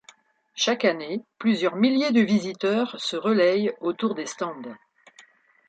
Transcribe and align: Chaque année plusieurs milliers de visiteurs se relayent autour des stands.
Chaque 0.55 0.83
année 0.83 1.21
plusieurs 1.37 1.75
milliers 1.75 2.11
de 2.11 2.21
visiteurs 2.21 2.99
se 2.99 3.15
relayent 3.15 3.71
autour 3.81 4.15
des 4.15 4.25
stands. 4.25 4.59